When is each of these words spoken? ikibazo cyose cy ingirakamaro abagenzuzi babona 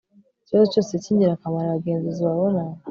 ikibazo 0.41 0.67
cyose 0.73 0.93
cy 1.03 1.09
ingirakamaro 1.11 1.67
abagenzuzi 1.67 2.21
babona 2.27 2.61